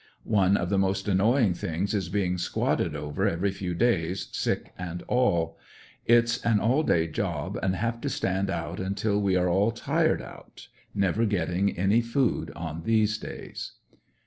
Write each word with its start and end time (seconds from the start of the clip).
One 0.23 0.57
of 0.57 0.69
the 0.71 0.79
most 0.79 1.07
annoying 1.07 1.53
things 1.53 1.93
is 1.93 2.09
being 2.09 2.37
squadded 2.39 2.95
over 2.95 3.27
every 3.27 3.51
few 3.51 3.75
days, 3.75 4.29
sick 4.31 4.73
and 4.75 5.03
all. 5.03 5.59
It's 6.07 6.43
an 6.43 6.59
all 6.59 6.81
day 6.81 7.07
job, 7.07 7.59
and 7.61 7.75
have 7.75 8.01
to 8.01 8.09
stand 8.09 8.49
out 8.49 8.79
until 8.79 9.21
we 9.21 9.35
are 9.35 9.47
all 9.47 9.69
tired 9.69 10.23
out, 10.23 10.69
never 10.95 11.27
getting 11.27 11.77
any 11.77 12.01
food 12.01 12.51
on 12.55 12.81
these 12.81 13.19
days. 13.19 13.73